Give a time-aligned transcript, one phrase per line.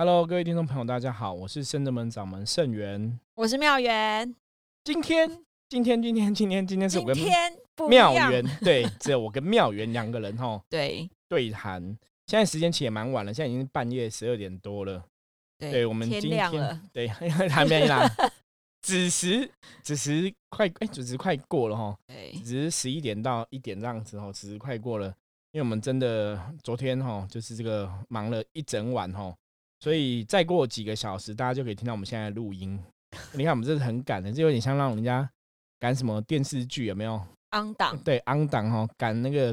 [0.00, 3.20] Hello，各位听众朋友，大家好，我是圣德门掌门圣元。
[3.34, 4.34] 我是妙元，
[4.82, 5.28] 今天，
[5.68, 7.52] 今天，今天，今天，今天是我跟天
[7.86, 11.82] 妙元，对，只有我跟妙元两个人哈 对对谈。
[12.26, 15.04] 现在时间其实也蛮晚了，现在已经半夜十二点多了。
[15.58, 17.06] 对，我们天今天亮了，对
[17.50, 18.10] 还没啦，
[18.80, 19.50] 子时
[19.82, 25.08] 子时快哎，子时快过了哈，对只是十一点到一点这样子哦，子时快过了。
[25.52, 29.36] 因为我们真的昨天哈，就是这个忙了一整晚哈，
[29.80, 32.78] 所以再过几个小时，大家就可以听到我们现在的录音。
[33.32, 35.28] 你看我们这是很赶的，这有点像让人家
[35.80, 37.20] 赶什么电视剧有没有？
[37.50, 39.52] 昂档对，昂档哈，赶那个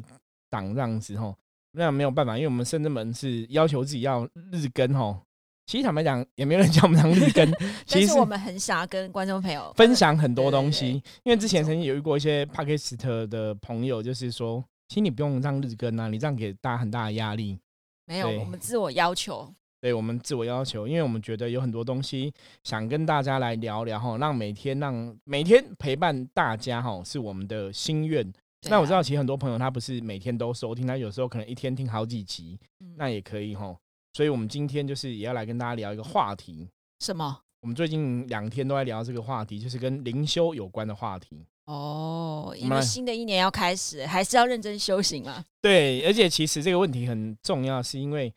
[0.50, 1.36] 档这样子哈，
[1.72, 5.20] 那没有办法，因为我们深圳门是要求自己要日更哈。
[5.66, 7.52] 其实坦白讲，也没有人叫我们当日更，
[7.88, 10.92] 其实是我们很想要跟观众朋友分享很多东西。
[10.92, 17.58] 对因为之前曾经有遇过一些 p a k i s t 的朋友，就是说，其实你不用让日更啊，你这样给大家很大的压力。
[18.06, 19.52] 没有，我们自我要求，
[19.88, 22.30] 对我们自我要求，因为我们觉得有很多东西
[22.66, 28.28] 想跟大家来聊聊哈，让每天让每天陪伴大家哈，是我们的心愿。
[28.28, 33.74] 啊那我知道，其实很多朋友他不是每天都收听，他有时候可能一天听好几集，嗯那也可以哈。
[34.12, 36.68] 所以我们今天就是也要来跟大家聊一个话题。
[37.00, 37.40] 什么？
[37.62, 41.46] 我们最近两天都在聊这个话题，就是跟灵修有关的话题。
[41.68, 45.46] 哦，因为新的一年要开始，还是要认真修行嘛。
[45.62, 48.34] 对，而且其实这个问题很重要，是因为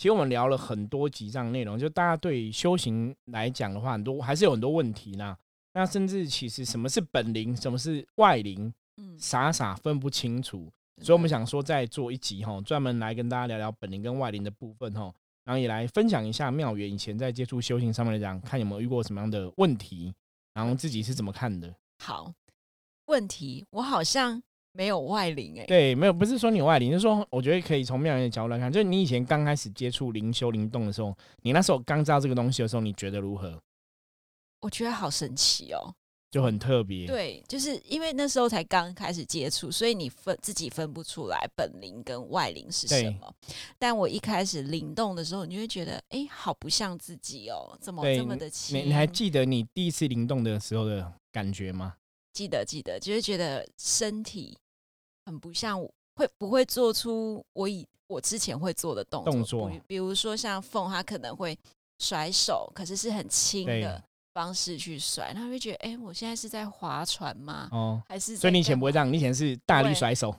[0.00, 5.36] 其实我们聊了很多集这样内容，就大家对修行来讲的话，很多还是有很多问题呢。
[5.74, 10.72] 那甚至其实什么是本灵，什么是外灵，嗯，傻傻分不清楚。
[11.02, 15.12] 所以，我们想说，再做一集哈，专门来跟大家聊聊本灵跟外灵的部分哈，
[15.44, 20.14] 然后也来分享一下妙元以前在接触修行上面来讲，看有没有遇过什么样的问题，
[20.54, 21.74] 然后自己是怎么看的。
[21.98, 22.32] 好
[23.04, 24.42] 问题，我好像
[24.72, 33.60] 没有外灵哎、对，没有，不是说你有外灵，就是说我觉得可以从妙人的角度来看，就是你以前刚开始接触灵修灵动的时候，你那时候刚知道这个东西的时候，你觉得如何？
[34.60, 35.94] 我觉得好神奇哦。
[36.30, 37.08] 就很特别。
[37.08, 43.34] 对，就是因为那时候才刚开始接触，所以你分自己分不出来本灵跟外灵是什么。
[43.80, 48.86] 但我一开始灵动的时候，你就会觉得，哎，好不像自己哦，怎么这么的你轻？
[48.86, 51.94] 你还记得你第一次灵动的时候的感觉吗？
[52.32, 54.56] 记得记得，就是觉得身体
[55.26, 59.32] 很不像我，会不会做出我以我之前会做的动作？
[59.32, 61.56] 动作比比如说像凤，他可能会
[61.98, 64.02] 甩手，可是是很轻的
[64.32, 67.68] 方式去甩，他会觉得，哎，我现在是在划船吗？
[67.72, 70.34] 哦，还是所以你以前不会这这样，你以前是大力甩手，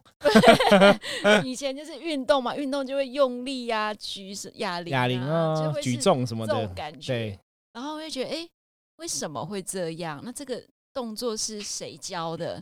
[1.44, 7.38] 以前就是运动嘛，运动就会用力呀、举是哑铃、哑铃啊，啊，举重什么的感觉。
[7.74, 8.50] 然后会觉得，哎、
[8.98, 10.22] 为什么会这样？
[10.24, 10.62] 那这个
[10.94, 12.62] 动作是谁教的？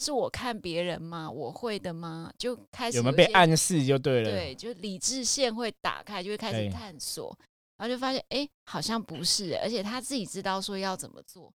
[0.00, 1.28] 是我看别人吗？
[1.28, 2.32] 我会的吗？
[2.38, 4.30] 就开始有没有被暗示就对了。
[4.30, 7.36] 对，就理智线会打开，就会开始探索，
[7.76, 11.52] 然后就发现，哎、好像不是，而且他自己知道说要怎么做，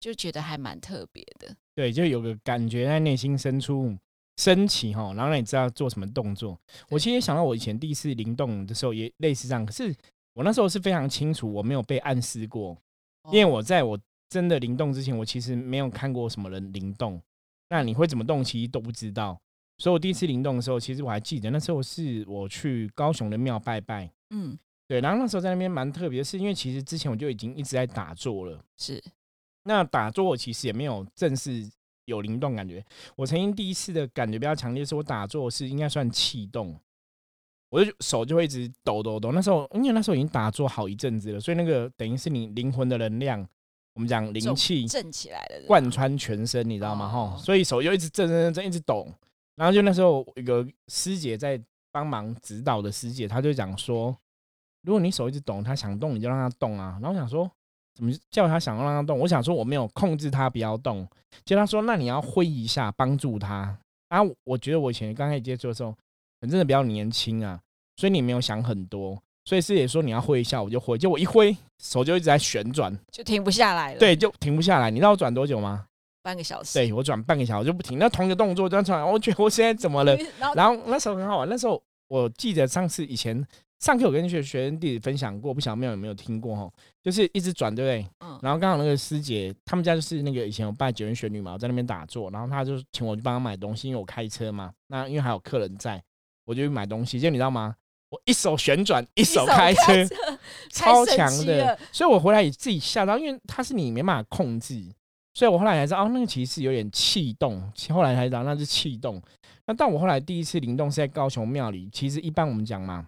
[0.00, 1.54] 就觉得还蛮特别的。
[1.76, 3.96] 对，就有个感觉在内心深处
[4.38, 6.58] 升起哈，然后让你知道做什么动作。
[6.88, 9.94] 我其实也想到我以前第一次灵动的时候也类似这样，可是
[10.32, 12.76] 我那时候是非常清楚，我没有被暗示过，
[13.30, 13.96] 因为哦我在我
[14.28, 17.20] 真的灵动之前，我其实没有看过什么人灵动。
[17.70, 19.38] 那你会怎么动，其实都不知道。
[19.78, 24.58] 所以我第一次灵动的时候，其实我还记得，那时候是我去高雄的庙拜拜，嗯，
[24.88, 28.64] 对，然后那时候在那边蛮特别的是，因为其实之前我就已经一直在打坐了。
[28.76, 29.02] 是
[29.64, 31.68] 那打坐我其实也没有正式
[32.06, 32.84] 有灵动感觉。
[33.14, 36.74] 我曾经第一次的感觉比较强烈，是我打坐是应该算气动，
[37.68, 39.30] 我就手就会一直抖抖抖。
[39.30, 43.46] 那时候因为那时候已经打坐好一阵子了，所以那个等于是你灵魂的能量，
[43.98, 47.08] 我们讲灵气震起来了，贯穿全身，你知道吗？
[47.08, 49.08] 哈、哦所以手就一直震震震震，一直抖。
[49.56, 51.60] 然后就那时候一个师姐在
[51.90, 54.16] 帮忙指导的师姐，她就讲说，
[54.82, 56.96] 如果你手一直抖，她想动你就让她动啊。
[57.02, 57.50] 然后我想说，
[57.96, 59.18] 怎么叫她想要让她动？
[59.18, 61.04] 我想说我没有控制她不要动，
[61.44, 63.76] 结果她说那你要挥一下帮助她。
[64.10, 65.98] 啊，我觉得我以前刚开始接触的时候，可
[66.42, 67.60] 能真的比较年轻啊，
[67.96, 69.20] 所以你没有想很多。
[69.48, 74.90] 所以师姐说你要挥一下，我就挥，结果一挥手就一直在旋转，就停不下来了。，对，就停不下来。
[74.90, 75.86] 你知道我转多久吗？
[76.22, 76.74] 半个小时。
[76.78, 80.14] 对我转半个小时就不停，那同一个动作转转，我觉得我现在怎么了？
[80.54, 83.42] 然后那时候很好玩，那时候我记得上次以前
[83.78, 86.70] 上课我跟学学生弟弟分享过，不晓得有没有听过哈？
[87.02, 88.10] 就是一直转，对不对？
[88.20, 96.02] 嗯，然后刚好那个师姐他们家就是那个以前有拜九元玄女嘛，我在那边打坐，然后他就请我去帮他买东西，因为我开车嘛，那因为还有客人在，
[96.44, 97.74] 我就去买东西，就你知道吗？
[98.10, 100.04] 我一手旋转，一手开车，
[100.72, 104.82] 超强的，所以我回来也自己吓到，因为它是你没办法控制，
[105.34, 107.60] 所以我后来才知道，哦，那个其实是有点气动，
[107.90, 109.22] 后来才知道那是气动。
[109.66, 113.06] 那但我后来第一次灵动是在高雄庙里，其实一般我们讲嘛，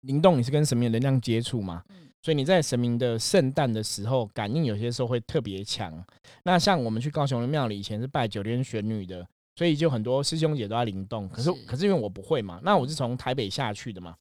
[0.00, 6.04] 灵动你是跟神明能量接触嘛，嗯所以你在神明的圣诞的时候，感应有些时候会特别强。
[6.42, 9.24] 那像我们去高雄的庙里，以前是拜九天玄女的，
[9.56, 11.28] 所以就很多师兄姐都在灵动。
[11.28, 14.14] 可是是可是因为我不会嘛，那我是从台北下去的嘛，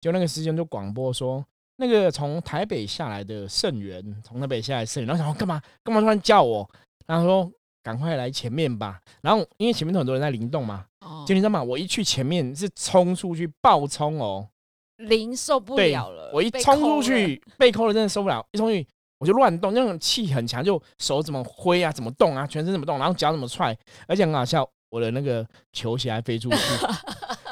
[0.00, 1.44] 就那个师兄就广播说，
[1.76, 6.68] 那个从台北下来的圣元，从台北下来的圣元，然后想说干嘛干嘛突然叫我，
[7.06, 7.52] 然后说
[7.82, 9.00] 赶快来前面吧。
[9.20, 11.62] 然后因为前面都很多人在灵动嘛，哦就你知道吗？
[11.62, 14.48] 我一去前面是冲出去暴冲哦，
[14.96, 18.86] 零受不了了，我一冲，出去，被扣了真的受不了，一冲出去
[19.18, 23.76] 我就乱动，那种气很强，就手怎么挥啊，怎么动啊，全身怎么动，然后脚怎么踹，
[24.06, 26.56] 而且很好笑，我的那个球鞋还飞出去，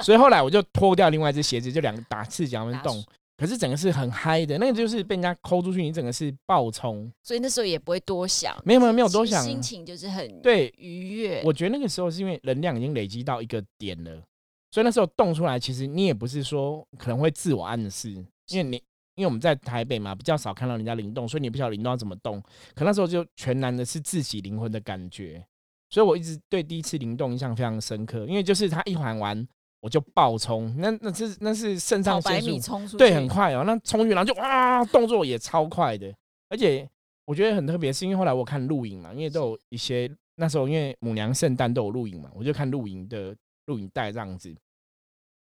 [0.03, 3.05] 所以后来我就脱掉另外一只鞋子，就两个打赤脚那边动，
[3.37, 11.43] 可是整个是很嗨的，那个就是被人家抠出去，你整个是爆冲，所以那时候也不会多想，没有没有没有多想，心情就是很对愉悦。
[11.45, 14.23] 我觉得那个时候是因为能量已经累积到一个点了，
[14.71, 18.11] 所以那时候动出来，其实你也不是说可能会自我暗示，
[18.49, 18.83] 因为你
[19.17, 22.43] 因为我们在台北嘛，比较少看到人家灵动，所以你不晓得灵动要怎么动。
[22.75, 25.43] 可那时候就全然的是自己灵魂的感觉，
[25.89, 29.47] 所以我一直对第一次灵动印象非常深刻，因为就是他一环完
[29.81, 36.13] 我就爆冲，那那是那是肾上腺素，对，很快哦，那冲去然后就哇，动作也超快的，
[36.49, 36.89] 而且
[37.25, 43.37] 我觉得很特别，是因为后来我看录影嘛，因为都有一些那时候因为母娘圣诞都有录影嘛，我就看录影的
[43.67, 44.53] 录影带这样子，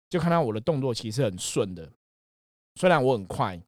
[0.08, 1.90] 就看到我的动作其实很顺的，
[2.76, 3.60] 虽然我很快，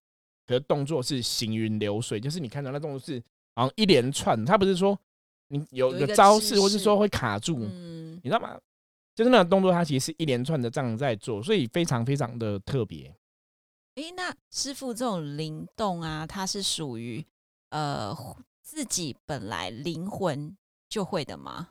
[0.46, 3.22] 可是动作是行云流水，就是你看到那动作是
[3.54, 4.98] 好像一连串，它不是说
[5.52, 8.58] 你有有招式，或是说会卡住，嗯，你知道吗？
[9.14, 13.14] 就是那个动作，它其实是一连串的这样在做，所以非常非常的特别。
[13.96, 17.22] 诶，那师傅这种灵动啊，它是属于
[17.68, 18.16] 呃
[18.62, 20.56] 自己本来灵魂
[20.88, 21.68] 就会的吗？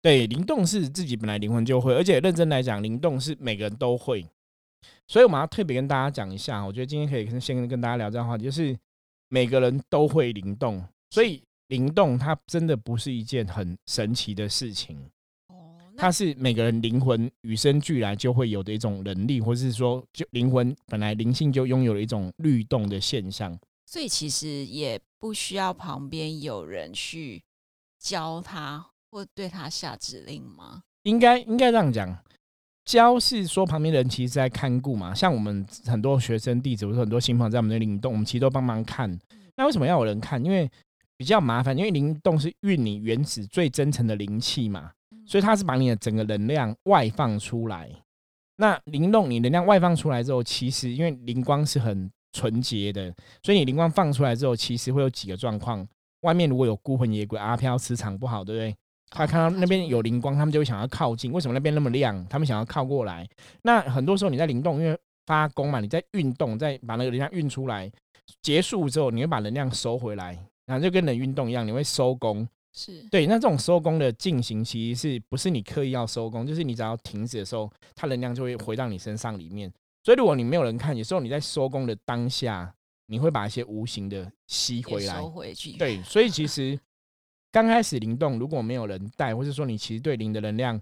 [0.00, 4.24] 对，灵动是自己本来灵魂就会，而且认真来讲，灵动是每个人都会。
[5.08, 8.78] 所以我们要特别跟大家讲一下，我觉得今天可以跟先跟大家聊这样的话题，就是
[9.28, 14.98] 每个人都会灵动，所以灵动它真的不是一件很神奇的事情，
[15.48, 23.58] 哦，它是每个人灵魂与生俱来就会有的一种能力，或是说就灵魂本来灵性就拥有了一种律动的现象。
[23.86, 27.42] 所以其实也不需要旁边有人去
[27.98, 30.82] 教他或对他下指令吗？
[31.04, 32.24] 应该应该这样讲，
[32.84, 39.18] 教是说旁边的人其实在看顾嘛，像我们很多学生弟子或者很多新朋友在我们的灵动，我们其实都帮忙看。
[39.56, 40.44] 那为什么要有人看？
[40.44, 40.70] 因为
[41.18, 44.92] 比较麻烦，因为灵动是运你原始最真诚的灵气嘛，
[45.26, 47.90] 所以它是把你的整个能量外放出来。
[48.56, 53.12] 那灵动你能量外放出来之后，其实因为灵光是很纯洁的，
[53.42, 55.86] 所以你灵光放出来之后，其实会有几个状况。
[56.22, 58.76] 外面如果有孤魂野鬼、阿飘磁场不好，对不对？
[59.10, 61.32] 他看到那边有灵光，他们就会想要靠近。
[61.32, 62.26] 为什么那边那么亮？
[62.28, 63.26] 他们想要靠过来。
[63.62, 67.90] 那很多时候你在灵动，因为发功嘛，你在运动，再把那个能量运出来，
[68.42, 70.38] 结束之后，你会把能量收回来，
[70.68, 72.46] 然后就跟人运动一样，你会收工。
[72.74, 76.46] 是对，那这种收工的进行，其实是不是你刻意要收工？
[76.46, 79.72] 就是你只要停止的时候，它能量就会回到你身上里面。
[80.04, 82.72] 所以如果你没有人看，有时候你在收工的当下，
[83.06, 85.30] 你会把一些无形的吸回来也收。
[85.30, 85.72] 回去。
[85.78, 86.78] 对，所以其实
[87.50, 90.78] 刚开始灵动，如果没有人带，或者说你其实对灵的能量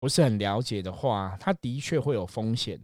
[0.00, 2.78] 不是很了解的话，它的确会有风险。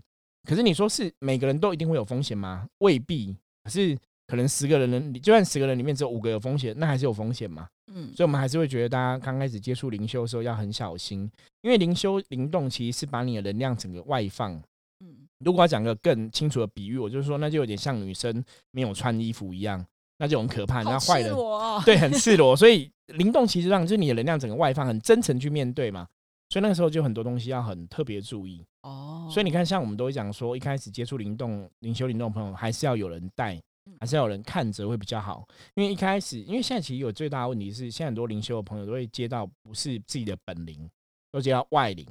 [0.49, 2.69] 可是你说是每个人都一定会有风险吗？
[2.79, 3.37] 未必。
[3.65, 7.69] 可是可能十个人，就算十个人里面只有五个有风险，那还是有风险嘛。
[7.93, 11.31] 嗯，所以我们还是会觉得大家刚开始接触灵修的时候要很小心，
[11.63, 14.53] 因为灵修灵动其实是把你的能量整个外放。
[15.01, 19.85] 嗯，如果要讲个更清楚的比喻，我就是说，那就有点像女生没有穿衣服一样，
[20.19, 20.83] 那就很可怕。
[20.83, 26.07] 那坏人哦对，很赤裸， 所以灵动其实让就是你的能量整个外放，很真诚去面对嘛。
[26.49, 28.65] 所以那个时候就很多东西要很特别注意。
[28.83, 33.63] 哦，所以你看，像我们都会讲说，一开始接触灵动、灵修灵动的朋友，还是要有人带嗯，
[34.01, 35.47] 还是要有人看着会比较好。
[35.75, 40.91] 因为一开始，因为现在其实有最大的问题是，现在很多灵修的朋友都会接到不是自己的本灵，
[41.31, 42.07] 都接到外灵。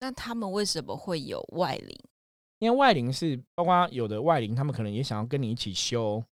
[0.00, 1.98] 那他们为什么会有外灵？
[2.58, 6.22] 因为外灵是包括有的外灵，他们可能也想要跟你一起修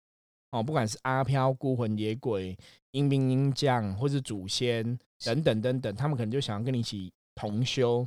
[0.50, 2.56] 哦，不管是阿飘、孤魂野鬼、
[2.90, 4.82] 阴兵阴将，或是祖先
[5.24, 8.06] 等等等等，他们可能就想要跟你一起同修，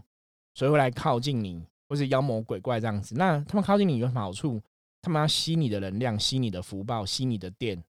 [0.56, 3.16] 所以会来靠近你，或是妖魔鬼怪这样子。
[3.16, 4.62] 那他们靠近你有什么好处？
[5.02, 7.84] 他们要吸你的能量，吸你的福报，吸你的电。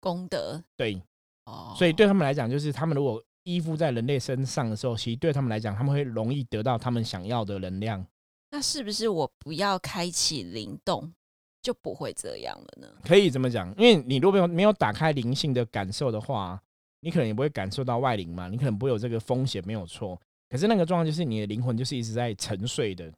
[0.00, 1.00] 功德对，
[1.46, 8.06] 哦，所以对他们来讲，就是他们如果依附在人类身上的时候，其实对他们来讲，他们会容易得到他们想要的能量。
[8.50, 11.12] 那是不是我不要开启灵动
[11.60, 12.88] 就不会这样了呢？
[13.04, 16.60] 可以这么讲，因为你如果没有没有打开灵性的感受的话，
[17.00, 20.20] 你可能也不会感受到外灵嘛，你可能不会有这个风险，没有错。
[20.48, 23.12] 可是那个状况就是你的灵魂就是一直在沉睡的，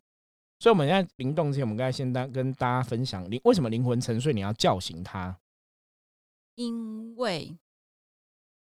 [0.61, 5.35] 所以我们在灵动之前，我们刚才先当跟大家分享灵为什么灵魂沉睡，你要叫醒他。
[6.55, 7.57] 因为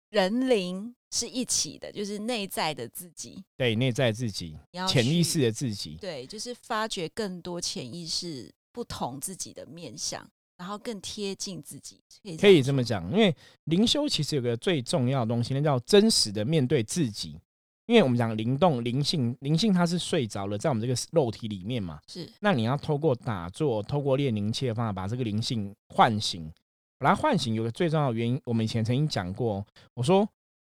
[0.10, 4.58] 人灵是一起的，就是内在的自己，对，内在自己
[4.90, 13.10] 潜意识的自己，对，就是发掘更多潜意识不同自己的面相，然后更贴近自己，可以可以这么讲。
[13.10, 17.40] 因为灵修其实有个最重要的东西，那叫真实的面对自己。
[17.88, 22.00] 因为我们讲灵动、灵性，灵性它是睡着了，在我们这个肉体里面嘛。
[22.08, 26.52] 是那你要透过打坐，透过练灵气的方法，把这个灵性唤醒。
[27.00, 29.64] 把它唤醒有个最重要的原因，我们以前曾经讲过，
[29.94, 30.28] 我说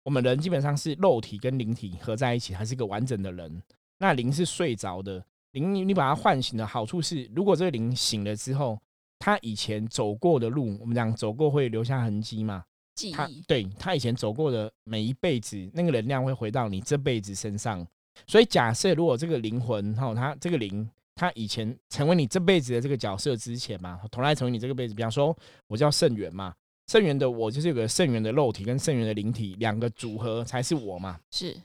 [0.04, 3.62] 我们人基本上是肉体跟灵体合在一起，还是一个完整的人。
[3.98, 8.80] 那灵是睡着的，灵你你把它唤醒的好处是，如果这个灵醒了之后，
[9.18, 17.86] 他以前走过的路，我们讲走过会留下痕迹嘛，他记忆，对他以前走过的每一辈子，那个能量会回到你这辈子身上。
[18.26, 25.36] 所以假设如果这个灵魂哈，他这个灵，他以前成为你这辈子的这个角色之前嘛，同来成为你这个辈子，比方说
[25.66, 26.54] 我叫圣元嘛，
[26.86, 31.18] 圣元的我就是有个圣元的肉体跟圣元的灵体两个组合才是我嘛。
[31.30, 31.56] 是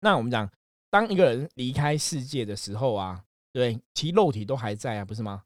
[0.00, 0.50] 那我们讲，
[0.88, 3.22] 当一个人离开世界的时候啊，
[3.52, 5.42] 对，其肉体都还在啊，不是吗？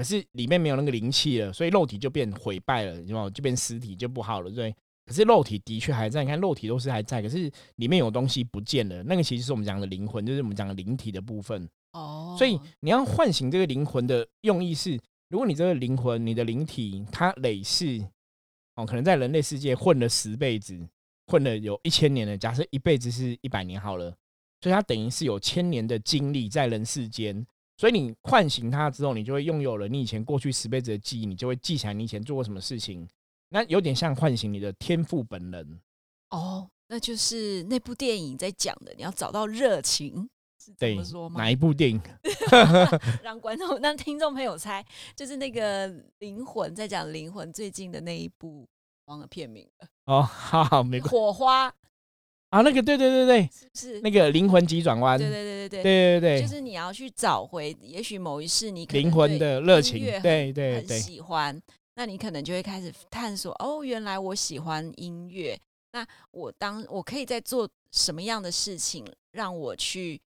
[0.00, 3.28] 可是里面没有那个灵气了，所以肉体就变毁败了，你知道吗？
[3.28, 4.74] 就变尸体就不好了，对。
[5.04, 11.68] 可是肉体的确还在，你看肉体都是还在，可是里面有东西不见了，那个其实是我们讲的灵魂，就是我们讲的灵体的部分。
[11.92, 18.02] 哦，所以你要唤醒这个灵魂的用意是，如果你这个灵魂、你的灵体它累世
[18.76, 20.80] 哦，可能在人类世界混了十辈子，
[21.26, 24.16] 混了有一千年了，假设一辈子是一百年好了，
[24.62, 27.46] 所以它等于是有千年的经历在人世间。
[27.80, 33.08] 所以你唤醒它之后，你就会拥有了你以前过去十辈子的记忆，你就会记起来你以前做过什么事情。
[33.48, 35.80] 那有点像唤醒你的天赋本能。
[36.28, 40.28] 哦，那就是那部电影在讲的，你要找到热情，
[40.62, 41.50] 是这对么说，吗哪？
[41.50, 41.98] 一部电影？
[43.24, 44.84] 让观众、让听众朋友猜，
[45.16, 48.68] 就是那个灵魂在讲灵魂最近的那一部，
[49.06, 51.74] 忘了片名了，哦，好好，没关火花
[52.50, 54.00] 啊，那个对对对对，是不是？
[54.00, 55.82] 那个灵魂急转弯，对对对对对。
[55.82, 61.62] 对对对，就是你要去找回，也许某一世你可能灵魂的热情对对很对，喜欢，
[61.94, 65.56] 那你可能就会开始探索，哦，原来我喜欢音乐，
[65.92, 70.20] 那我当我可以在做什么样的事情，让我去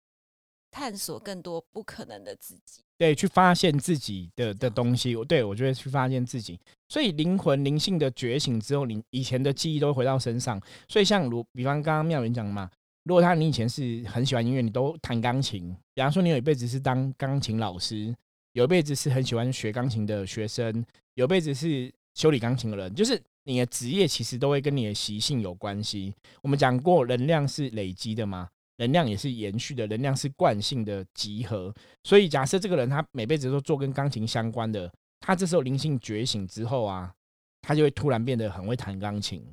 [0.71, 2.82] 探索更多不可能的自己？
[2.97, 6.57] 对，去发现自己的的东西，对我觉得去发现自己，
[6.87, 10.61] 所以灵魂灵性的觉醒之后，你以前的记忆都会回到身上。
[10.87, 12.69] 所以像如比方刚刚妙云讲嘛，
[13.03, 18.15] 如果他你以前是很喜欢音乐，你都弹钢琴，比方说你有一辈子是当钢琴老师，
[18.53, 20.85] 有一辈子是很喜欢学钢琴的学生，
[21.15, 26.13] 有一辈子是修理钢琴的人，就是你的职业其实都会跟你的习性有关系。
[26.41, 31.73] 我们讲过，能量是累积的嘛，能量也是延续的，能量是惯性的集合。
[32.03, 37.13] 所以假设这个人他每辈子都做跟钢琴相关的，他这时候灵性觉醒之后啊，
[37.61, 39.43] 他就会突然变得很会弹钢琴。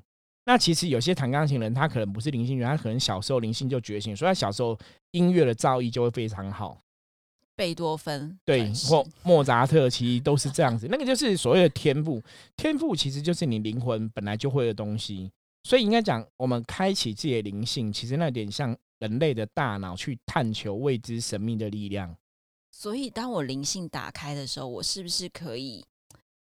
[0.46, 4.76] 那其实有些弹钢琴人，他可能不是灵性人，他可能小时候灵性就觉醒，所以他小时候
[5.12, 6.80] 音乐的造诣就会非常好。
[7.54, 12.20] 贝多芬对或 莫扎特其实都是这样子，那个就是所谓的天赋。
[12.56, 15.30] 天赋其实就是你灵魂本来就会的东西，
[15.64, 22.16] 所以应该讲，我们开启自己的灵性，其实那有点像人类的大脑去探求未知神秘的力量。
[22.71, 25.85] 所以，当我灵性打开的时候，我是不是可以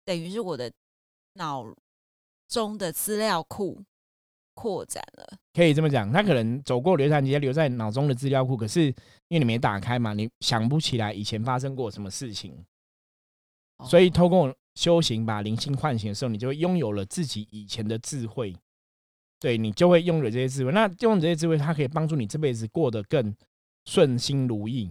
[0.05, 0.71] 等于是我的
[1.35, 1.65] 脑
[2.49, 3.81] 中的资料库
[4.55, 5.39] 扩展了？
[5.55, 8.87] 可以这么讲，他可能走过流传直接留在脑中的资料库，可是
[9.29, 12.65] 因为你没打开嘛，你想不起来以前发生过什么事情，
[13.85, 18.55] 所以哦透过修行把灵性唤醒的时候，你就会拥有了自己以前的智慧。
[19.39, 23.35] 对你就会拥有这些智慧，那用这些智慧，它可以帮助你这辈子过得更
[23.85, 24.91] 顺心如意，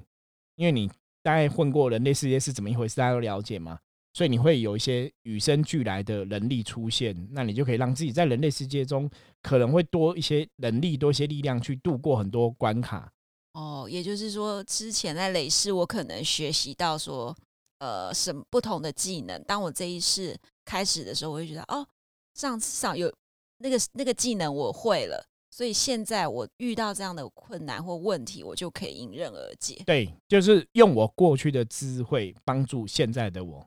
[0.55, 0.87] 因为你
[1.23, 3.79] 大概混过人类世界是怎么一回事，大家都了解嘛，
[4.13, 9.09] 所以你会有一些与生俱来的能力出现，那你就可以让自己在人类世界中
[9.41, 13.11] 可能会多一些能力，多一些力量去度过很多关卡。
[13.53, 17.35] 哦，也就是说，之前在累世，我可能学习到说，
[17.79, 19.41] 呃，什么不同的技能。
[19.43, 21.87] 当我这一世开始的时候，我会觉得，哦，
[22.33, 23.11] 上次上有
[23.59, 29.81] 那个那个技能我会了，所以现在我遇到这样的困难或问题，我就可以迎刃而解。
[29.85, 33.65] 对，就是用我过去的智慧帮助现在的我。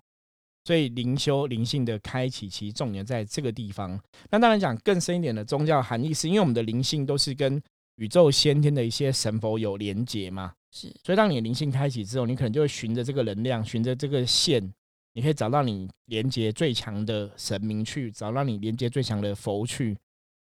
[0.64, 3.99] 所以灵修灵性的开启，其实重点在这个地方。
[4.30, 7.59] 那当然讲更深一点的宗教含义，是因为我们的灵性都是跟
[7.97, 10.52] 宇宙先天的一些神佛有连结嘛。
[10.71, 14.71] 是所以当你的灵性开启之后，你可能就会循着这个能量，循着这个线，
[15.15, 19.97] 你可以找到你连接最强的神明去，找到你连接最强的佛去。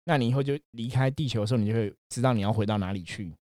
[0.05, 3.33] 那你以后就离开地球的时候，你就会知道你要回到哪里去。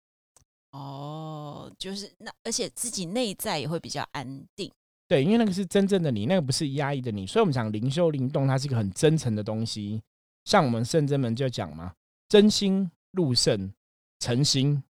[0.71, 4.71] 哦，就是那，而且自己内在也会比较安定。
[5.07, 7.27] 对，因为那个是真正的你，那个不是压抑的你。
[7.27, 10.03] 所以，我们讲灵修灵动，它是一个很真诚的东西。
[10.45, 11.95] 像我们圣真门就讲嘛，
[12.29, 13.73] 真心入圣，
[14.19, 14.83] 诚心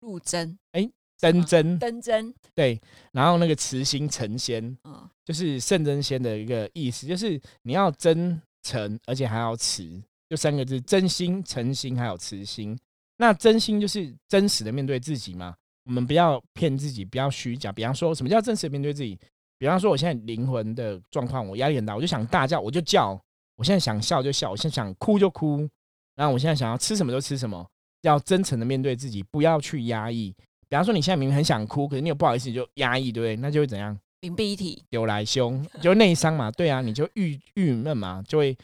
[0.00, 0.58] 入真。
[0.72, 2.80] 哎，真真真真对，
[3.12, 12.78] 然后那个慈心成仙，嗯，就是圣真仙的一个意思，就是你要真诚，而且还要慈，就三个字：真心、诚心，还有慈心。
[13.16, 17.70] 那真心就是真实的面对自己嘛，我们不要骗自己，不要虚假。
[17.70, 19.18] 比方说什么叫真实的面对自己？
[19.58, 23.20] 比方说我现在灵魂的状况，我压力很大，我就想大叫，我就叫。
[23.56, 25.68] 我现在想笑就笑，我现在想哭就哭，
[26.14, 27.68] 然后我现在想要吃什么就吃什么，
[28.00, 30.34] 要真诚的面对自己，不要去压抑。
[30.70, 33.36] 比方说你现在明明很想哭，可是你又不好意思就压抑，对不对？
[33.36, 33.94] 那就会怎样？
[34.20, 36.50] 屏蔽体有来凶， 就内伤嘛。
[36.50, 38.56] 对啊，你就郁郁闷嘛，就会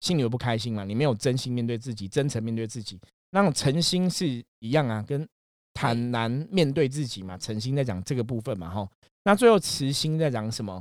[0.00, 0.84] 心里有不开心嘛。
[0.84, 5.26] 你没有真心面对自己，真诚面对自己，那种诚心是一样啊，跟
[5.72, 7.36] 坦然面对自己嘛。
[7.36, 8.88] 诚心在讲这个部分嘛，哈。
[9.24, 10.80] 那最后慈心在讲什么？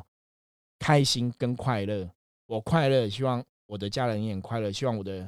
[0.80, 2.10] 开心跟快乐，
[2.46, 3.44] 我快乐，希望。
[3.66, 5.28] 我的家人也很快乐，希望我的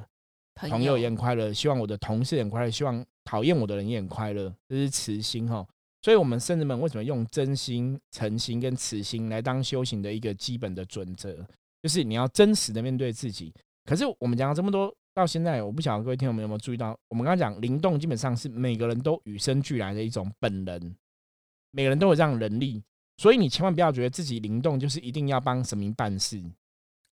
[0.56, 5.68] 朋友也很快乐，希望我的同事很快乐，希望讨厌我的人也很快乐，这是慈心哈。
[6.02, 11.36] 所以，我们圣人们为什么用真心、诚心跟慈心来当修行的一个基本的准则？
[11.82, 13.52] 就是你要真实的面对自己。
[13.84, 20.96] 可是，我们讲了这么多，到现在，我不晓得各位听众们有没有注意到，我们刚刚讲灵动，基本上是每个人都与生俱来的一种本能，
[21.72, 22.84] 每个人都有这样能力，
[23.18, 26.44] 所以你千万不要觉得自己灵动就是一定要帮神明办事。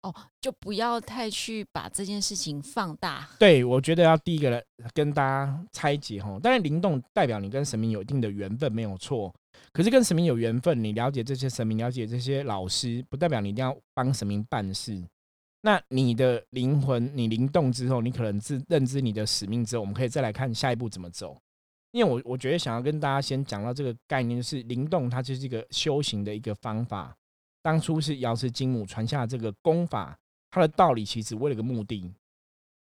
[0.02, 3.28] 哦，就不要太去把这件事情放大。
[3.38, 4.64] 对，我觉得要第一个来
[4.94, 6.38] 跟大家拆解哈。
[6.42, 9.32] 当然，灵动代表你跟神明有一定的缘分，没有错。
[9.72, 15.02] 可是跟神明有缘分，你了解这些神明，了解这些老师，不代表你一定要帮神明办事。
[15.60, 21.36] 那你的灵魂，你灵动之后，你可能是认知你的使命之后，我们可以再来看下一步怎么走。
[21.92, 27.14] 因为我我觉得想要跟大家先讲到这个概念，是灵动，它就是一个修行的一个方法。
[27.62, 30.18] 当初是瑶池金母传下这个功法，
[30.50, 32.12] 它的道理其实为了个目的，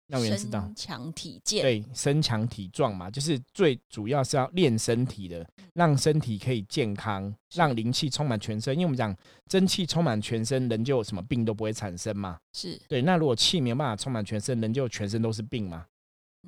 [0.09, 8.75] 让人知道强体健，对，身强体壮嘛，就是最主要是要练身体的，让身体可以健康，让灵气充满全身。
[8.75, 12.39] 因为我们讲真气充满全身，人就什么病都不会产生嘛。
[12.53, 13.01] 是对。
[13.03, 15.87] 那如果气没有办法充满全身，人就全身都是病嘛。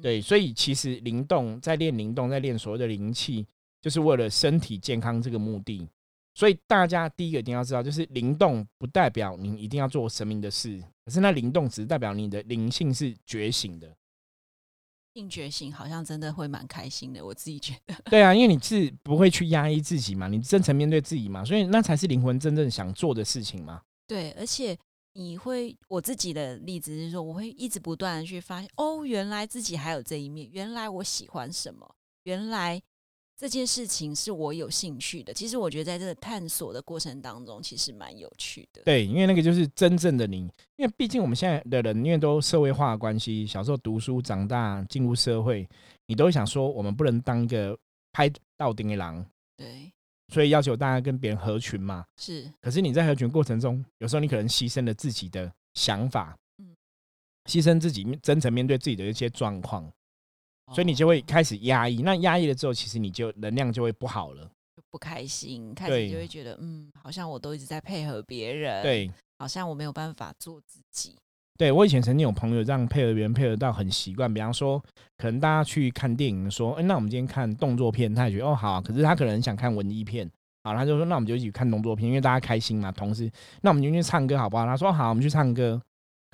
[0.03, 3.47] 对，所以其实灵动在练灵动，在练所谓的灵气，
[3.81, 5.89] 就是为了身体健康这个目的。
[6.35, 13.97] 所以大家第一个一定要知道，就是灵动不代表你一定要做神明的事，可是那灵动只是代表你的灵性是觉醒的。
[15.14, 17.94] 性觉醒好像真的会蛮开心的，我自己觉得。
[18.11, 23.81] 对啊，因为你是不会去压抑自己嘛，你真诚面对自己嘛，所以那才是灵魂真正想做的事情嘛。
[24.09, 24.77] 对，而且
[25.12, 31.94] 你会，我自己的例子是说，我会一直不断的去发现，哦，原来自己还有这一面，原来我喜欢什么，
[32.25, 32.83] 原来。
[33.37, 35.35] 这件事情是我有兴趣的。
[35.35, 38.83] 其实我觉得在这个探索的过程当中，其实蛮有趣的。
[38.85, 40.49] 对，因为那个就是真正的你。
[40.77, 45.68] 因为毕竟我们现在的人，因为都社会化的关系，小时候读书，长大进入社会，
[46.07, 47.77] 你都会想说，我们不能当一个
[48.12, 49.25] 拍到顶的狼。
[49.57, 49.90] 对。
[50.33, 52.05] 所以要求大家跟别人合群嘛。
[52.16, 52.49] 是。
[52.61, 56.75] 可是你在合群过程中，有时候你可能牺牲了自己的想法，嗯，
[57.51, 59.92] 牺牲自己真诚面对自己的一些状况。
[60.72, 64.42] 所以你就会开始压抑，那压抑了之后，其实你就能量就会不好了，
[64.77, 71.14] 就不开心，开始就会觉得，嗯，好像我都一直在配合别人，对，好像我没有办法做自己。
[71.57, 74.33] 对我以前曾经有朋友这样配合别人，配合到很习惯。
[74.33, 74.83] 比方说，
[75.18, 80.29] 可能大家去看电影，说，哎，那我们今天看动作片，他也觉得哦好，可是他可能想看文艺片，
[80.64, 82.90] 好，他就说，那我们就一起看动作片，因为大家开心嘛。
[82.90, 83.31] 同时，
[83.62, 84.66] 那我们就去唱歌好不好？
[84.66, 85.81] 他说好，我们去唱歌。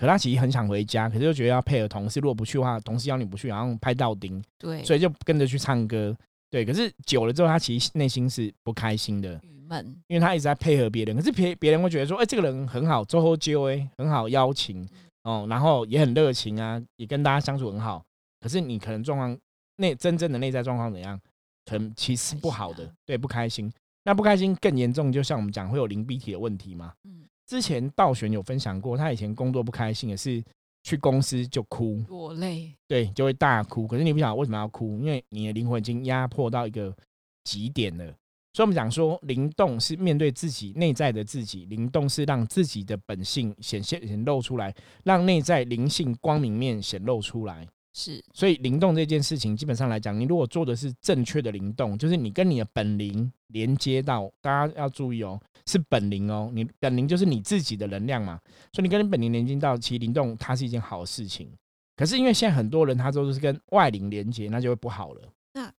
[0.00, 6.16] 可他其实很想回家，可是又觉得要配合同事，如果不去的话，同事邀你不去，然后拍到钉，对，所以就跟着去唱歌，
[6.48, 6.64] 对。
[6.64, 14.88] 可是久了之后，他其实内心是不开心的，郁闷，因为他一直在配合别人，可是别别人会觉得说，哎，这个人很好，周后就哎，很好邀请
[15.24, 18.02] 哦，然后也很热情啊，也跟大家相处很好。
[18.40, 19.36] 可是你可能状况
[19.76, 21.20] 内真正的内在状况怎样，
[21.66, 23.70] 可能其实不好的，对，不开心。
[24.04, 27.26] 那不开心更严重，就像我们讲会有灵鼻体的问题嘛，嗯。
[27.50, 30.40] 之前道玄有分享过，他以前工作不开心，也是
[30.84, 33.88] 去公司就哭，落泪，对，就会大哭。
[33.88, 36.96] 可是你不晓得为什么要哭，因为你的灵魂已经压迫到一个
[37.42, 38.04] 极点了。
[38.52, 47.66] 所以，我们讲说，灵动是面对自己内在的自己，灵动是让自己的本性显现、显露出来，让内在灵性光明面显露出来。
[47.92, 58.40] 是，所以灵动这件事情，基本上来讲，你如果做的是正确的灵动，就是你跟你的本灵连接到，大家要注意哦，是本灵哦，你本灵就是你自己的能量嘛，
[58.72, 61.50] 所以你跟你本灵连接到，其实灵动它是一件好事情。
[61.96, 65.28] 可是因为现在很多人他都是跟外灵连接，那就会不好了。
[65.52, 65.70] 那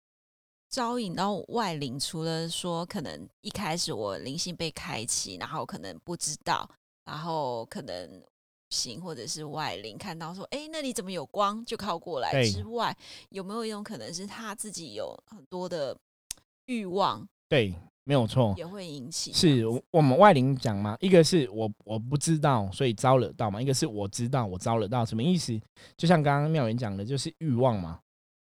[0.69, 6.69] 招引到外灵，除了说可能一开始我灵性被开启，然后可能不知道，
[7.05, 8.21] 然后可能
[8.71, 12.95] 行或者是外灵看到说，哎，那里怎么有光，就靠过来之外，
[13.29, 15.95] 有没有一种可能是他自己有很多的
[16.65, 17.27] 欲望？
[17.47, 17.73] 对，
[18.05, 19.31] 没有错，也会引起。
[19.33, 25.59] 是我们外灵讲嘛，一个是我我不知道，所以招惹到嘛；一个是我知道，我招惹到，什么意思？
[25.97, 27.99] 就像刚刚妙言讲的，就是欲望嘛。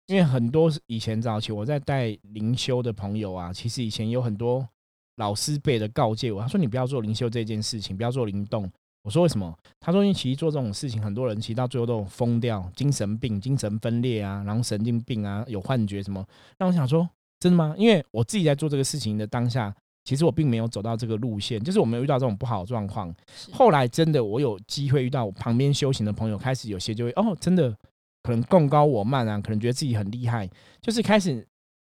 [0.08, 4.68] 因为很多以前早期我在带灵修的朋友啊，其实以前有很多
[5.18, 8.70] 老师辈的告诫我，他说你不要做灵修这件事情，不要做灵动。
[9.10, 9.52] 我说为什么？
[9.80, 16.24] 他说因为其实做这种事情，很多人其实到最后都疯掉，精神病、精神分裂啊，然后神经病啊，有幻觉什么。
[16.60, 17.74] 那我想说，真的吗？
[17.76, 23.12] 因为我自己在做这个事情的当下，其实我并没有走到这个路线，就是我没有遇到这种不好的状况。
[23.52, 27.76] 后来真的我有机会遇到旁边修行的朋友，开始有些就会哦，真的。
[28.22, 30.48] 可能共高我慢啊，可能觉得自己很厉害，
[30.82, 31.44] 就是开始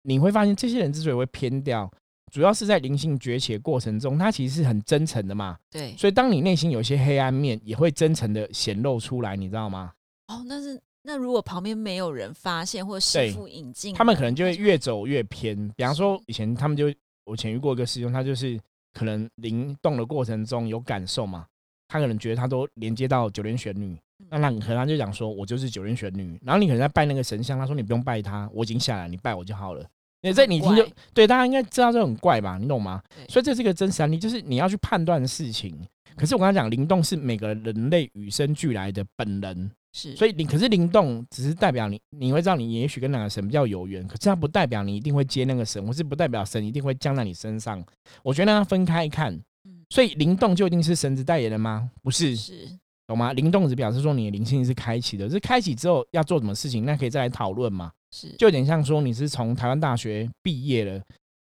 [0.04, 1.90] 你会发现，这些人之所以会偏掉，
[2.30, 5.58] 主要是在灵性崛起的过程中，他其实是很真诚的嘛。
[5.70, 9.92] 对，所以当你内心有些黑暗面，也会真诚的显露出来，你知道吗？
[10.28, 15.68] 哦，那是那如果旁边没有人发现或师傅引进，他们可能就会越走越偏。
[15.76, 16.86] 比方说，以前他们就
[17.24, 18.58] 我前遇过一个师兄，他就是
[18.92, 21.46] 可能灵动的过程中有感受嘛，
[21.88, 23.98] 他可能觉得他都连接到九莲玄女。
[24.28, 29.82] 那那可能他就讲说，我就是九天玄女，然后你可能在拜那个神像，他说你不用拜他，我已经下来，你拜我就好了。
[30.22, 32.58] 你这你听就对，大家应该知道这很怪吧？
[32.60, 33.02] 你懂吗？
[33.28, 35.74] 所以这是一个真实案例，就是你要去判断事情。
[36.16, 40.14] 可是我刚才讲灵动是每个人类与生俱来的本能，是。
[40.16, 47.82] 所以你可是灵动只是代表你，你会知道你也许跟哪个神比较有缘，可是它不代表你一定会接那个神，或是不代表神一定会降在你身上。
[48.22, 49.40] 我觉得要分开看。
[49.88, 51.90] 所以灵动就一定是神子代言人吗？
[52.02, 52.36] 不是。
[52.36, 52.68] 是。
[53.06, 53.32] 懂吗？
[53.32, 57.90] 灵动只表示说你的灵性是开启的，是开启之后要做什么事情，那可以再来讨论嘛。
[58.10, 61.00] 是，就有点像说你是从台湾大学毕业了，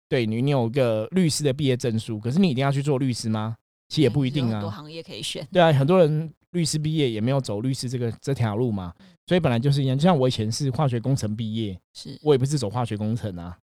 [0.09, 3.55] 对你你有个律师的毕业证书，可是你一定要去做律师吗？
[3.89, 4.53] 其实也不一定啊。
[4.55, 5.47] 很多行业可以选。
[5.53, 8.93] 对啊，很多人律师毕业也没有走律师这个这条路嘛，
[9.27, 9.97] 所以本来就是一样。
[9.97, 13.57] 就像我以前是化学工程毕业，是我也不是走化学工程啊。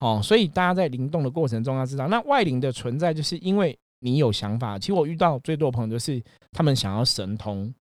[0.00, 4.78] 哦，所以大家在灵动的过程中要知道，那外灵的存在就是因为你有想法。
[4.78, 6.20] 其实我遇到最多的朋友就是
[6.52, 7.72] 他们想要神通。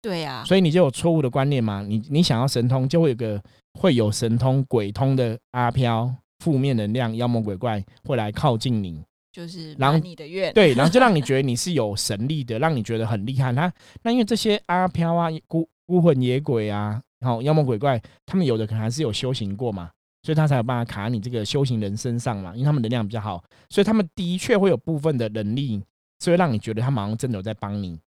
[0.00, 1.82] 对呀，所以你就有错误的观念嘛？
[1.82, 3.40] 你你想要神通，就会有个
[3.74, 9.02] 会有神通鬼通的阿飘，负面能量、妖魔鬼怪会来靠近你，
[9.32, 10.52] 就是满你的愿。
[10.52, 13.52] 对，然后就让你觉得 你是有神力的，让你觉得很厉害。
[13.52, 19.90] 那那因为这些阿飘啊、孤孤魂野鬼啊，然后妖魔鬼怪，他们有的可能还是有修行过嘛，
[20.22, 25.82] 所以他才有办法卡你这个修行人身上嘛，因为他们能量比较好，所以他们的确会有部分的能力，
[26.18, 27.98] 所以让你觉得他好像真的有在帮你。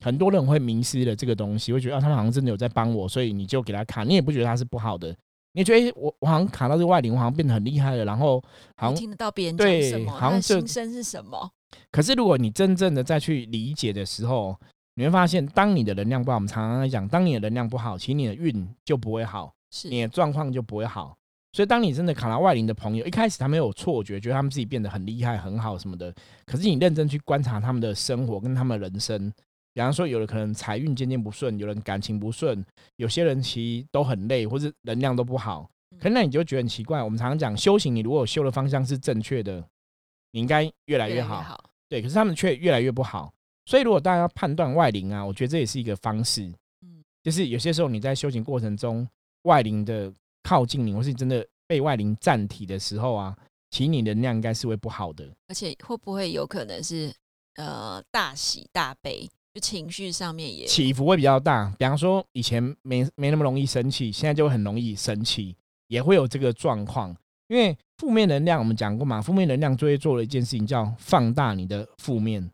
[0.00, 5.14] 很多人会迷失了这个东西，会觉得啊，他们好像真的有在帮我，所以你就给他卡，你也不觉得他是不好的，
[5.52, 8.42] 你觉得我我好像卡到这个外灵，我好像变得很厉害了，然后
[8.76, 11.50] 好像听得到别人讲什么，好像心声是什么？
[11.92, 14.56] 可是如果你真正的再去理解的时候，
[14.94, 21.16] 你会发现，当你的能量不好，我们常常在讲，当你的能量不好，其实你的运就不会好，是你的状况就不会好。
[21.52, 26.14] 所以，当你真的卡到外灵的朋友，一开始他们有错觉，觉得他们自己变得很厉害、很好什么的，
[26.46, 29.32] 可是你认真去观察他们的生活跟他们的人生。
[29.72, 32.64] 比方说，有的可能财运渐渐不顺，有人感情不顺，
[32.96, 35.70] 有些人其实都很累，或者能量都不好。
[35.98, 37.02] 可能那你就觉得很奇怪。
[37.02, 39.64] 我们常常讲修行，你如果修的方向是正确的，
[40.32, 41.70] 你应该越来越好。
[41.88, 43.32] 对，可是他们却越来越不好。
[43.66, 46.42] 所以，如果大家要判断外灵啊，我觉得这也是一个方式。
[46.82, 49.06] 嗯，就是有些时候你在修行过程中，
[49.42, 53.36] 外灵的靠近你，或是真的被外灵占体的时候啊，
[53.70, 55.28] 其实你能量应该是会不好的。
[55.48, 57.12] 而且，会不会有可能是
[57.56, 59.28] 呃大喜大悲？
[59.52, 65.56] 就情绪上面也起伏会比较大，比方说以前没没那么容易生气，现在就会很容易生气，
[65.88, 67.16] 也会有这个状况。
[67.48, 72.48] 因为负面能量我们讲过嘛，负面能量就会做了一件事情叫放大你的负面。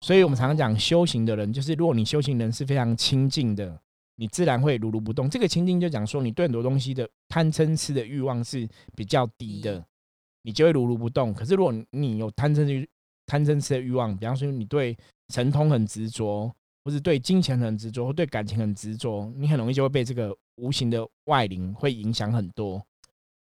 [0.00, 3.78] 所以我们常常讲修行的人，就是如果你修行人是非常清净的，
[4.16, 5.28] 你自然会如如不动。
[5.28, 9.84] 这个清净就讲说你对很多东西的贪嗔痴的欲望是比较低的，
[10.42, 11.34] 你就会如如不动。
[11.34, 12.88] 可是如果你有贪嗔痴
[13.30, 14.96] 贪嗔痴的欲望，比方说你对
[15.28, 16.52] 神通很执着，
[16.84, 22.84] 或是对金钱很执着，或对感情很执着，你很容易就会被这个无形的外灵会影响很多。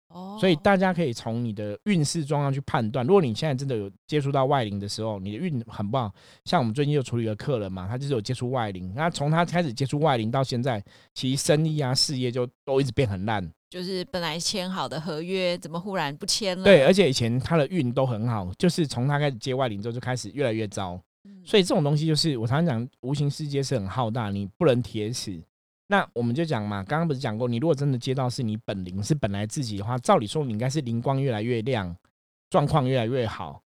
[0.07, 3.05] 哦，所以大家可以从你的运势状况去判断。
[3.05, 6.09] 如果你现在真的有接触到外灵的时候，你的运很不好。
[6.45, 10.81] 像我们最近就处理了客人嘛，他就是有接触外灵，那从他开始接触外灵到现在，
[11.13, 13.51] 其实生意啊、事业就都一直变很烂。
[13.73, 16.63] 就是本来签好的合约，怎么忽然不签了？
[16.63, 21.01] 对，而且以前他的运都很好，就是从他开始接外灵之后，就开始越来越糟。
[21.43, 25.35] 所以这种东西就是我常常讲，无形世界是很浩大，你不能铁死。
[25.87, 31.97] 那我们就讲嘛，刚刚不是讲过，你如果真的接到是你本灵是本来自己的话，照理说你应该是灵光越来越亮，
[32.51, 33.59] 状况越来越好。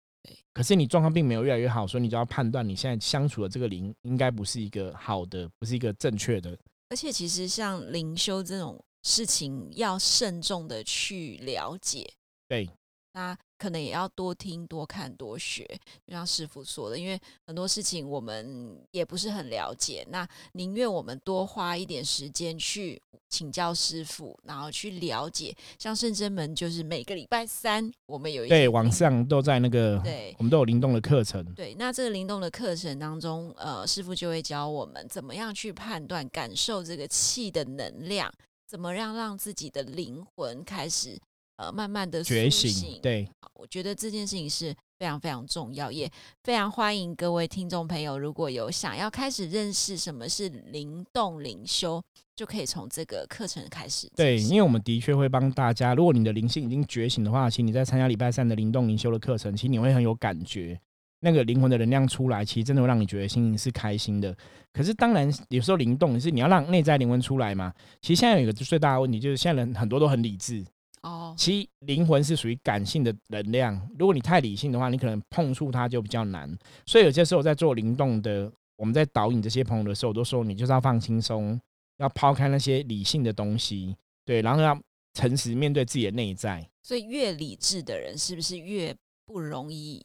[0.54, 6.58] 可是你状况并没有越来越好，所以你就要判断你现在相处的这个灵应该不是一个好的，不是一个正确的。
[6.92, 12.12] 而且其实像灵修这种事情，要慎重的去了解。
[12.50, 12.70] 对。
[13.14, 15.66] 那可能也要多听、多看、多学，
[16.06, 25.56] 就像师傅说的，因为很多事情我们也不是很了解，那宁愿我们多花一点时间去请教师傅，然后去了解。
[25.80, 31.44] 像圣真门，就是每个礼拜三我们有一对网上都在那个对，我们都有灵动的课程。
[31.56, 38.32] 对，那这个灵动的课程当中，呃，师傅就会教我们怎么样去判断、感受这个气的能量，
[38.68, 41.18] 怎么样让自己的灵魂开始。
[41.56, 46.08] 呃，慢慢的觉醒，对，我觉得这件事情是非常非常重要，也
[46.44, 52.00] 非常欢迎各位听众朋友，如果有想要开始认识什么是灵动灵修，
[52.36, 54.08] 就可以从这个课程开始。
[54.16, 60.80] 对，因为我们的确会帮大家，如果你的灵性已经觉醒的话，其实你在参加礼拜三的灵动灵修的课程，其实你会很有感觉，
[61.20, 64.36] 那个灵魂的能量出来，其实真的会让你觉得心情是开心的。
[64.72, 67.74] 可是当然，有时候灵动是你要让内在灵魂出来嘛。
[68.02, 70.64] 其实现在有一个最大的问题，就是现在人很多都很理智。
[71.04, 73.80] 哦，其灵魂是属于感性的能量。
[73.98, 76.56] 如果你太理性的话，你可能碰触它就比较难。
[76.86, 81.60] 所以有些时候在做灵动的，我们在导引这些朋友的时候，都说你就是要放轻松，
[81.98, 84.80] 要抛开那些理性的东西，对，然后要
[85.14, 86.68] 诚实面对自己的内在。
[86.84, 90.04] 所以越理智的人，是不是越不容易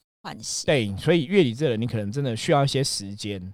[0.66, 3.52] 对，所以乐理这的人，你可能真的需要一些时间。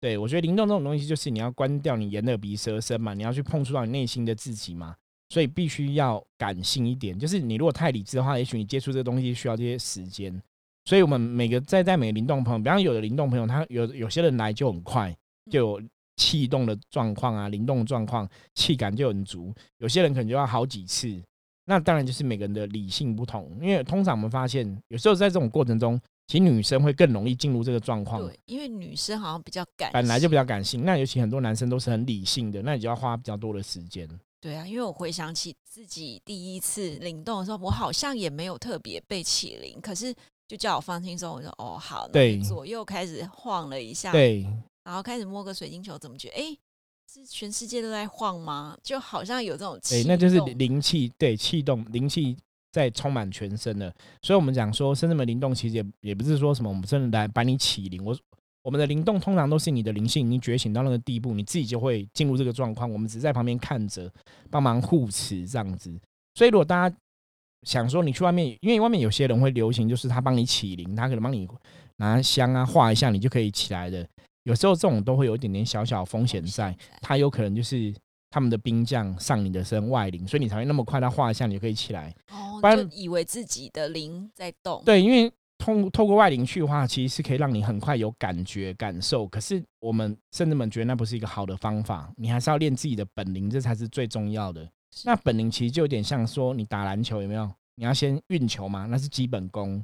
[0.00, 4.94] 对我觉得灵动这种东西，就是你要关掉你眼耳鼻舌身嘛，你要去碰触到你内心的自己嘛。
[5.28, 10.30] 所以必须要感性一点，就是你如果太理智的话，也许你接触这个东西需要这些时间。
[10.84, 15.16] 所以，我们每个在在每个灵动朋友，比方有的灵动朋友，他有有些人来就很快，
[15.50, 15.82] 就有
[16.16, 19.54] 气动的状况啊，灵动状况，气感就很足。
[19.78, 21.22] 有些人可能就要好几次。
[21.64, 28.20] 那当然就是每个人的理性不同，因为通常我们发现，有时候在这种过程中，其实女生会更容易进入这个状况。
[28.20, 30.84] 对，因为女生好像比较感，本来就比较感性。
[30.84, 34.08] 那尤其很多男生都是很理性的，那你就要花比较多的时间。
[34.40, 40.12] 对啊，因为我回想起自己第一次灵动的时候，我好像也没有特别被起灵，可是
[40.48, 44.44] 就叫我放轻松，我说哦好，对，左右开始晃了一下，对，
[44.82, 46.58] 然后开始摸个水晶球，怎么觉得哎，
[47.12, 48.76] 是全世界都在晃吗？
[48.82, 52.36] 就好像有这种对，那就是灵气，对，气动灵气
[52.70, 58.16] 在充满全身的，所以我们讲说，深圳的灵动其实也也不是说什么，我们真的来把你起灵，我。
[58.64, 62.88] 我们的灵动通常都是你的灵性已经觉醒到那个地步，你自己就会进入这个状况。
[62.88, 64.08] 我们只是在旁边看着，
[64.52, 65.92] 帮忙护持这样子。
[66.36, 66.96] 所以，如果大家
[67.66, 71.48] 想说你去外面，因为外面有些人会流行，就是他帮你起灵，他可能帮你
[71.96, 74.06] 拿香啊画一下，你就可以起来的。
[74.44, 77.94] 有时候这种都会有一点点小小风险在，他有可能就是
[78.30, 82.14] 他们的兵将上你的身外灵，所以你才会那么快，他画一下你就可以起来。
[82.30, 84.82] 哦，就以为自己的灵在动。
[84.84, 85.32] 对，因为。
[85.58, 89.28] 通透过外灵去的话，其实是可以让你很快有感觉、感受。
[89.28, 94.68] 可是我们甚至们觉得那不是一个好的方法，你还是要练自己的本领，这才是最重要的。
[95.04, 97.48] 那本领其实就有点像说你打篮球有没有？
[97.76, 99.80] 你要先运球嘛，那是基本功。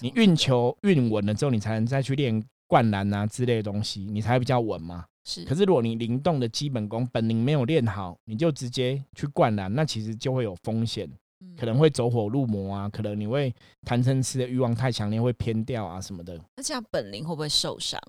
[0.00, 5.04] 你运球运稳了之后，你才能再去练灌篮啊之类的东西，你才会比较稳嘛。
[5.24, 5.44] 是。
[5.44, 11.10] 可是如果你灵动的基本功本领没有练好，你就直接去灌篮，那其实就会有风险。
[11.56, 16.36] 可能会走火入魔啊，可能你会贪嗔痴的欲望太强烈，会偏掉啊什么的。
[16.56, 18.00] 那这样本领会不会受伤？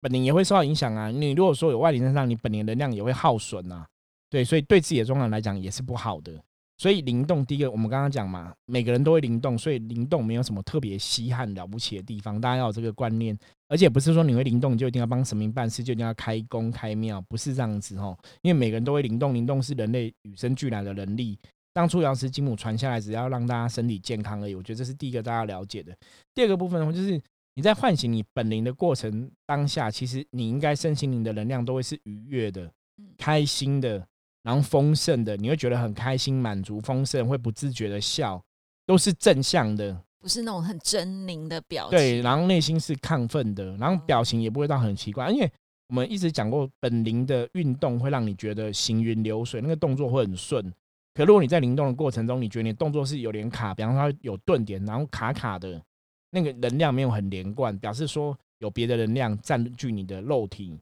[0.00, 1.10] 本领也会受到影响啊。
[1.10, 3.84] 你如果说有外力身上，你本灵能量也会耗损啊。
[4.30, 6.40] 对，所以对自己的状况来讲也是不好的。
[6.78, 13.36] 所以灵动，第一个我们刚刚讲嘛，每个人都会灵动，所以灵动没有什么特别稀罕了不起的地方，大家要有这个观念。
[13.68, 18.16] 而且不是说你会灵动就一定要帮神明办事，就一定要开工开庙，不是这样子哦。
[18.42, 21.38] 因为每个人都会灵动，灵动是人类与生俱来的能力。
[21.72, 24.54] 当初杨氏金母传下来，只要让大家身体健康而已。
[24.54, 25.96] 我觉得这是第一个大家了解的。
[26.34, 27.20] 第二个部分的话，就是
[27.54, 32.70] 你在唤醒你本灵的过程当下，其实你应该身心灵的能量都会是愉悦的、
[33.18, 34.06] 开心的，
[34.46, 35.36] 然后丰盛的。
[35.36, 38.40] 你会觉得很开心、满足、丰盛，会不自觉的笑，
[38.86, 41.98] 都是正向的，不是那种很狰狞的表情。
[41.98, 45.28] 对，然后内心是亢奋的，然后表情也不会到很奇怪。
[45.30, 45.52] 因为
[45.88, 50.72] 我们一直讲过，本灵的运动会让你觉得行云流水，那个动作会很顺。
[51.14, 55.82] 可如果你在灵动的过程中，你觉得你动作是有点卡，比方说有顿点，然后卡卡的，
[56.30, 60.78] 那个能量没有很连贯，表示说有别的能量占据你的肉体。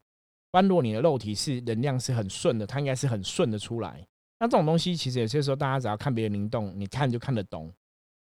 [0.55, 4.07] 般若你的肉体是能量是很顺的，它应该是很顺的出来。
[4.39, 7.73] 那这种东西其实有些时候大家只要看别人灵动，你看就看得懂，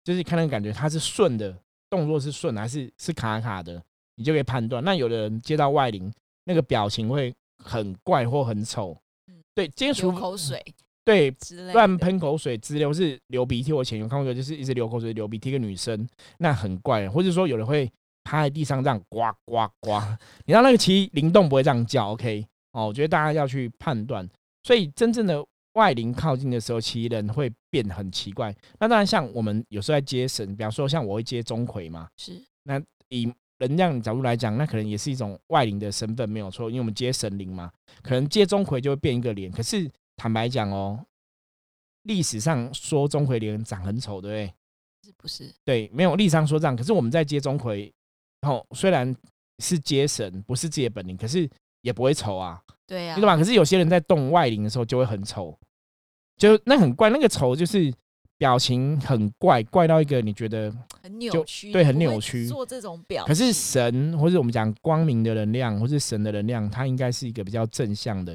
[0.03, 1.55] 就是看那个感觉它是顺的，
[1.91, 3.83] 动作是顺还是是卡卡的，
[4.17, 4.83] 你就可以判断。
[4.83, 6.11] 那有的人接到外灵，
[6.45, 8.97] 那个表情会很怪或很丑。
[9.55, 10.65] 对，接流触口水
[11.05, 11.37] 对
[11.75, 13.75] 乱喷口水、直流是流鼻涕。
[13.75, 17.07] 我以前有看过就是一直流口水、流鼻涕一个女生，那很怪。
[17.11, 17.93] 或者说有人会
[18.25, 20.01] 趴在地上这样呱呱呱，
[20.45, 22.47] 你知道那个其实灵动不会这样叫，OK？
[22.73, 24.29] 哦，我觉得大家要去判断。
[24.63, 28.55] 所以真正的外灵靠近的时候，其实人会变得很奇怪。
[28.79, 37.71] 那当然，像我们有时候在接神，比方说像我会接钟馗嘛，是那以能量角度来讲，那可能也是一种外灵的身份，没有错，因为我们接神灵嘛，
[38.03, 39.51] 可能接钟馗就会变一个脸。
[39.51, 41.05] 可是坦白讲哦，
[42.05, 44.55] 历史上说钟馗脸长很丑，对不对？
[45.05, 45.53] 是不是？
[45.65, 46.77] 对，没有历史上说这样。
[46.77, 47.91] 可是我们在接钟馗，
[48.43, 49.15] 哦，虽然
[49.59, 51.49] 是接神，不是自己的本灵，可是
[51.81, 53.37] 也不会丑啊，对呀、对吧？
[53.37, 55.59] 可是有些人在动外灵的时候就会很丑，
[56.37, 57.93] 就那很怪，那个丑就是
[58.39, 60.73] 表情很怪，怪到一个你觉得。
[61.03, 63.25] 很扭曲，对很扭曲做这种表。
[63.25, 68.33] 可是神，或者我们讲光明的能量，或是神的能量，它应该是一个比较正向的，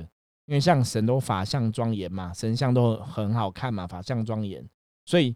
[0.47, 4.61] 因为像神都法相庄严嘛，神像都很好看嘛，法相庄严，
[5.05, 5.33] 所以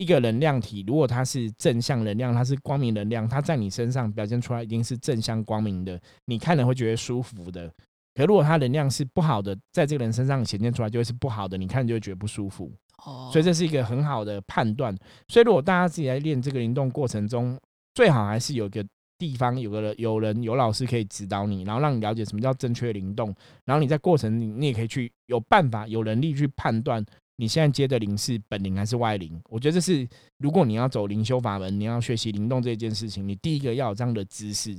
[0.00, 7.70] 一个能量体，如果它是正向能量，它是光明能量，它在你身上表现出来一定是正向光明的，你看了会觉得舒服的。
[8.14, 12.72] 可如果它能量是不好的，在这个人身上显现出来就会是不好的，你看就会觉得不舒服。
[13.04, 14.96] 哦，所以这是一个很好的判断。
[15.28, 17.58] 所以如果大家自己在练这个灵动过程中，
[17.94, 18.82] 最好还是有一个
[19.18, 23.34] 地方有个人有人有老师可以指导你，然后让你了解什么叫正确灵动，
[23.66, 27.04] 然后你在过程里你也可以去有办法有能力去判断
[27.40, 29.40] 你现在接的灵是本灵还是外灵。
[29.48, 34.76] 我觉得这是如果你要走灵修法门，你要学习灵动这件事情，你第一个要有这样的知识。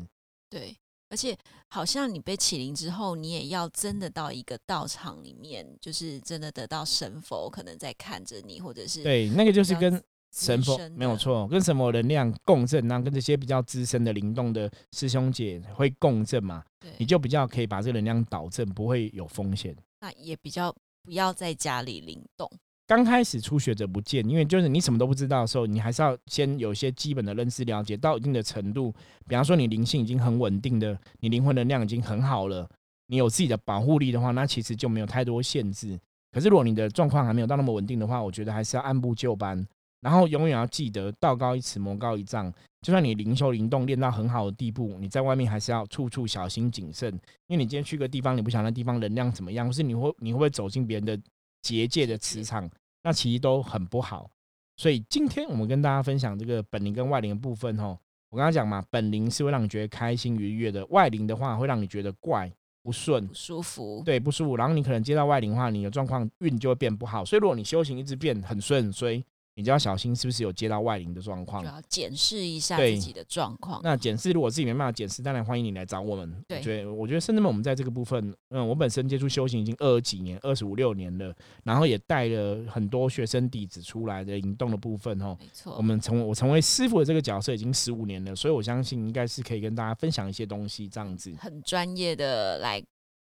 [0.48, 0.78] 对，
[1.10, 1.36] 而且
[1.70, 10.00] 好像你被启灵之后，你也要真的到一个道场里面，就是真的得到神佛可能在看着你，或者是对，那个就是跟
[10.32, 19.76] 神佛没有错，跟神佛能量共振，然后跟这些比较资深的灵动的师兄姐会共振嘛，对，你就比较可以把这个能量导正，不会有风险。
[20.02, 22.50] 那也比较不要在家里灵动。
[22.88, 28.94] 刚开始初学者不见，因为就是你什么都不知道的时候，你还是要先有一些基本的认识了解到一定的程度。
[29.28, 32.70] 比方说你灵性已经很稳定的，你灵魂能量已经很好了，
[33.08, 35.98] 你有自己的保护力的话，那其实就没有太多限制。
[36.34, 39.66] 可是如果你的状况还没有到那么稳定的话，我觉得还是要按部就班，
[40.02, 42.54] 然后永远要记得道高一尺，魔高一丈。
[42.82, 47.14] 就算你灵修灵动练到很好的地步，你在外面还是要处处小心谨慎，
[47.48, 51.18] 因为你今天去个地方，你不想那地方能量怎么样，或是你会你会不会走进别人的
[51.62, 52.68] 结界的磁场，
[53.04, 54.30] 那其实都很不好。
[54.78, 57.96] 所以今天我们跟大家分享这个本灵跟外灵的部分哦。
[58.32, 64.56] 我刚刚讲嘛，本灵是会让你觉得开心愉悦的，外灵的话会让你觉得怪不顺不，舒服，对不舒服。
[64.56, 67.24] 然后你可能接到外灵的话，你的状况运就会变不好。
[67.24, 69.24] 所以如果你修行一直变很顺很衰，
[69.56, 71.70] 你就要小心是不是有接到外灵的状况就。
[71.70, 73.82] 要检视一下自己的状况。
[73.84, 76.44] 那检视如果自己没办法检视，当然欢迎你来找我们。
[76.48, 85.38] 对我觉得我觉得甚至们我们在这个部分，嗯，我本身接触修行已经二十几年，二十五六年了，然后也带了很多学生弟子出来的灵动的部分哦。
[85.40, 91.34] 没错，我们成我成为师傅的这个角色已经十五年了，所以我相信应该是可以跟大家分享一些东西，这样子。
[91.38, 92.82] 很专业的来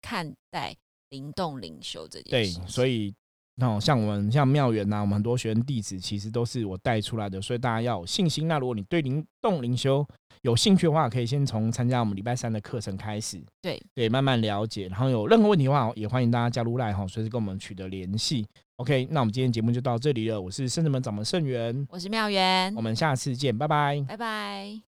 [0.02, 0.76] 看待
[1.10, 3.14] 灵动灵修这件事情。，所以
[3.60, 8.48] 那像我们像妙缘呐，我们很多学生弟子其实都是我带出来的，所以大家要有信心。
[8.48, 10.06] 那如果你对灵动灵修
[10.44, 14.88] 有兴趣的话，可以先从参加我们礼拜三的课程开始，对对，慢慢了解。
[14.88, 18.46] 然后有任何问题的话，也欢迎大家加入赖哈，随时跟我们取得联系。
[18.78, 24.02] OK，那我们今天节目就到这里了，我是圣子门掌门圣元，我是妙缘我，们下次见，拜拜。
[24.08, 24.89] 拜拜。